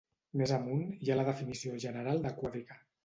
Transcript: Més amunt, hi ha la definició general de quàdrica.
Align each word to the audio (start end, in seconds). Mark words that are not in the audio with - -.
Més 0.41 0.53
amunt, 0.57 0.81
hi 1.07 1.11
ha 1.11 1.17
la 1.19 1.25
definició 1.29 1.77
general 1.85 2.23
de 2.25 2.33
quàdrica. 2.41 2.81